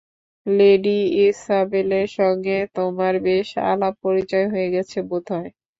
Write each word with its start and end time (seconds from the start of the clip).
Lady 0.45 0.97
ইসাবেলের 1.21 2.07
সঙ্গে 2.17 2.57
তোমার 2.75 3.13
বেশ 3.25 3.49
আলাপ-পরিচয় 3.71 4.47
হয়ে 4.53 4.67
গেছে 4.75 4.97
বোধ 5.09 5.25
হয়। 5.33 5.49